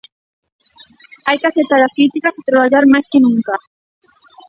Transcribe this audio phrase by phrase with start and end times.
[1.27, 3.55] Hai que aceptar as críticas e traballar máis que nunca.